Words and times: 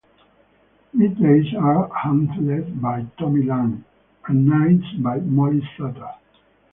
Middays 0.95 1.53
are 1.53 1.87
handled 1.95 2.81
by 2.81 3.05
Tommy 3.19 3.43
Lang, 3.45 3.85
and 4.25 4.47
Nights 4.47 4.95
by 4.99 5.19
Molly 5.19 5.61
Suter. 5.77 6.15